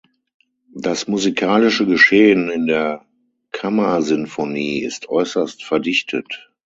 [0.73, 3.05] Das musikalische Geschehen in der
[3.51, 6.51] Kammersinfonie ist äußerst verdichtet.